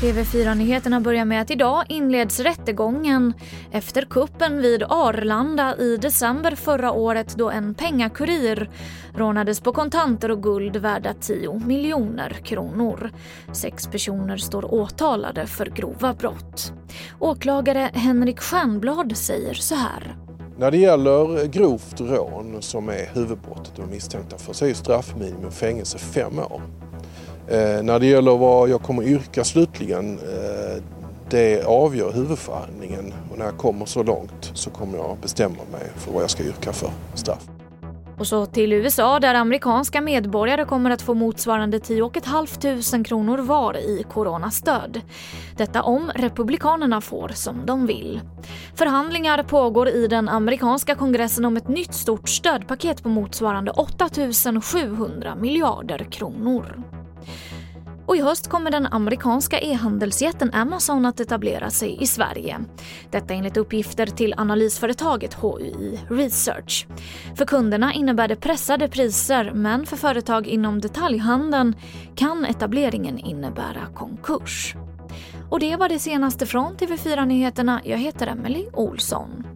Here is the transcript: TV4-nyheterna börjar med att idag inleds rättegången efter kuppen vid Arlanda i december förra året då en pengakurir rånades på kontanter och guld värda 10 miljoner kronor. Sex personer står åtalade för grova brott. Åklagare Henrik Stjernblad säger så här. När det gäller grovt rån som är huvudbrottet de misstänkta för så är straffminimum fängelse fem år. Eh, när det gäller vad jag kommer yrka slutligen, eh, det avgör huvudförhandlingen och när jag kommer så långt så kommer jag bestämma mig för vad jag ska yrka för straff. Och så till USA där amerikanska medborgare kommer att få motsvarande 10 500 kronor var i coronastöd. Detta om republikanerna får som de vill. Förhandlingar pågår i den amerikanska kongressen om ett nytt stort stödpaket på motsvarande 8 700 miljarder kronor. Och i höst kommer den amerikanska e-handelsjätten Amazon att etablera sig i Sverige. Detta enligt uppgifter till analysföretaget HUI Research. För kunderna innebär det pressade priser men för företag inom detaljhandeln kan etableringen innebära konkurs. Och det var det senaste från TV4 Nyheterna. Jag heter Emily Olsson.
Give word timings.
TV4-nyheterna 0.00 1.00
börjar 1.00 1.24
med 1.24 1.42
att 1.42 1.50
idag 1.50 1.84
inleds 1.88 2.40
rättegången 2.40 3.34
efter 3.72 4.02
kuppen 4.02 4.62
vid 4.62 4.82
Arlanda 4.82 5.76
i 5.76 5.96
december 5.96 6.54
förra 6.54 6.92
året 6.92 7.34
då 7.36 7.50
en 7.50 7.74
pengakurir 7.74 8.70
rånades 9.14 9.60
på 9.60 9.72
kontanter 9.72 10.30
och 10.30 10.42
guld 10.42 10.76
värda 10.76 11.14
10 11.20 11.58
miljoner 11.58 12.30
kronor. 12.30 13.10
Sex 13.52 13.86
personer 13.86 14.36
står 14.36 14.74
åtalade 14.74 15.46
för 15.46 15.66
grova 15.66 16.14
brott. 16.14 16.72
Åklagare 17.18 17.90
Henrik 17.94 18.40
Stjernblad 18.40 19.16
säger 19.16 19.54
så 19.54 19.74
här. 19.74 20.16
När 20.58 20.70
det 20.70 20.78
gäller 20.78 21.46
grovt 21.46 22.00
rån 22.00 22.62
som 22.62 22.88
är 22.88 23.10
huvudbrottet 23.14 23.76
de 23.76 23.90
misstänkta 23.90 24.38
för 24.38 24.52
så 24.52 24.66
är 24.66 24.74
straffminimum 24.74 25.50
fängelse 25.50 25.98
fem 25.98 26.38
år. 26.38 26.62
Eh, 27.50 27.82
när 27.82 27.98
det 27.98 28.06
gäller 28.06 28.36
vad 28.36 28.68
jag 28.68 28.82
kommer 28.82 29.02
yrka 29.02 29.44
slutligen, 29.44 30.18
eh, 30.18 30.82
det 31.30 31.64
avgör 31.64 32.12
huvudförhandlingen 32.12 33.14
och 33.32 33.38
när 33.38 33.44
jag 33.44 33.56
kommer 33.56 33.86
så 33.86 34.02
långt 34.02 34.50
så 34.54 34.70
kommer 34.70 34.98
jag 34.98 35.16
bestämma 35.22 35.62
mig 35.72 35.90
för 35.96 36.12
vad 36.12 36.22
jag 36.22 36.30
ska 36.30 36.42
yrka 36.42 36.72
för 36.72 36.90
straff. 37.14 37.48
Och 38.18 38.26
så 38.26 38.46
till 38.46 38.72
USA 38.72 39.20
där 39.20 39.34
amerikanska 39.34 40.00
medborgare 40.00 40.64
kommer 40.64 40.90
att 40.90 41.02
få 41.02 41.14
motsvarande 41.14 41.80
10 41.80 42.10
500 42.24 43.04
kronor 43.04 43.38
var 43.38 43.76
i 43.76 44.04
coronastöd. 44.12 45.00
Detta 45.56 45.82
om 45.82 46.10
republikanerna 46.14 47.00
får 47.00 47.28
som 47.28 47.66
de 47.66 47.86
vill. 47.86 48.20
Förhandlingar 48.74 49.42
pågår 49.42 49.88
i 49.88 50.06
den 50.06 50.28
amerikanska 50.28 50.94
kongressen 50.94 51.44
om 51.44 51.56
ett 51.56 51.68
nytt 51.68 51.94
stort 51.94 52.28
stödpaket 52.28 53.02
på 53.02 53.08
motsvarande 53.08 53.70
8 53.70 54.08
700 54.62 55.34
miljarder 55.34 56.06
kronor. 56.10 56.82
Och 58.06 58.16
i 58.16 58.20
höst 58.20 58.48
kommer 58.48 58.70
den 58.70 58.86
amerikanska 58.86 59.60
e-handelsjätten 59.60 60.54
Amazon 60.54 61.06
att 61.06 61.20
etablera 61.20 61.70
sig 61.70 62.02
i 62.02 62.06
Sverige. 62.06 62.60
Detta 63.10 63.34
enligt 63.34 63.56
uppgifter 63.56 64.06
till 64.06 64.34
analysföretaget 64.36 65.34
HUI 65.34 66.00
Research. 66.08 66.86
För 67.36 67.44
kunderna 67.44 67.94
innebär 67.94 68.28
det 68.28 68.36
pressade 68.36 68.88
priser 68.88 69.52
men 69.54 69.86
för 69.86 69.96
företag 69.96 70.46
inom 70.46 70.80
detaljhandeln 70.80 71.76
kan 72.14 72.44
etableringen 72.44 73.18
innebära 73.18 73.86
konkurs. 73.94 74.74
Och 75.50 75.60
det 75.60 75.76
var 75.76 75.88
det 75.88 75.98
senaste 75.98 76.46
från 76.46 76.76
TV4 76.76 77.26
Nyheterna. 77.26 77.80
Jag 77.84 77.98
heter 77.98 78.26
Emily 78.26 78.66
Olsson. 78.72 79.49